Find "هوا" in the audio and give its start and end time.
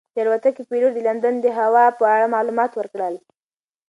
1.59-1.85